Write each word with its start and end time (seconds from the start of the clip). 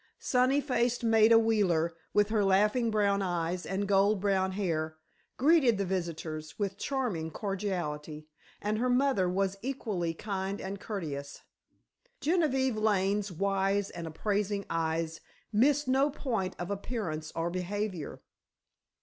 Sunny 0.17 0.59
faced 0.61 1.03
Maida 1.03 1.37
Wheeler, 1.37 1.93
with 2.11 2.29
her 2.29 2.43
laughing 2.43 2.89
brown 2.89 3.21
eyes 3.21 3.67
and 3.67 3.87
gold 3.87 4.19
brown 4.19 4.53
hair, 4.53 4.97
greeted 5.37 5.77
the 5.77 5.85
visitors 5.85 6.57
with 6.57 6.75
charming 6.79 7.29
cordiality, 7.29 8.27
and 8.63 8.79
her 8.79 8.89
mother 8.89 9.29
was 9.29 9.57
equally 9.61 10.15
kind 10.15 10.59
and 10.59 10.79
courteous. 10.79 11.43
Genevieve 12.19 12.77
Lane's 12.77 13.31
wise 13.31 13.91
and 13.91 14.07
appraising 14.07 14.65
eyes 14.71 15.21
missed 15.53 15.87
no 15.87 16.09
point 16.09 16.55
of 16.57 16.71
appearance 16.71 17.31
or 17.35 17.51
behavior. 17.51 18.23